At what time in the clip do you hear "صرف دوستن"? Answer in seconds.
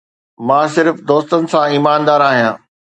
0.75-1.41